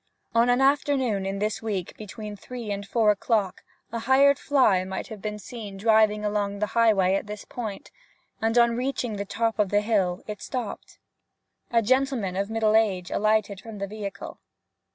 On 0.33 0.49
an 0.49 0.61
afternoon 0.61 1.27
in 1.27 1.37
this 1.37 1.61
week 1.61 1.95
between 1.95 2.35
three 2.35 2.71
and 2.71 2.87
four 2.87 3.11
o'clock 3.11 3.61
a 3.91 3.99
hired 3.99 4.39
fly 4.39 4.83
might 4.83 5.09
have 5.09 5.21
been 5.21 5.37
seen 5.37 5.77
driving 5.77 6.25
along 6.25 6.57
the 6.57 6.65
highway 6.73 7.13
at 7.13 7.27
this 7.27 7.45
point, 7.45 7.91
and 8.41 8.57
on 8.57 8.75
reaching 8.75 9.17
the 9.17 9.25
top 9.25 9.59
of 9.59 9.69
the 9.69 9.81
hill 9.81 10.23
it 10.25 10.41
stopped. 10.41 10.97
A 11.69 11.83
gentleman 11.83 12.35
of 12.35 12.49
middle 12.49 12.75
age 12.75 13.11
alighted 13.11 13.61
from 13.61 13.77
the 13.77 13.85
vehicle. 13.85 14.39